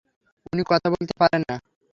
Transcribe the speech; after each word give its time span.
উনি 0.49 0.63
কথা 0.67 0.87
বলতে 0.93 1.13
পারেন 1.19 1.41
না! 1.49 1.55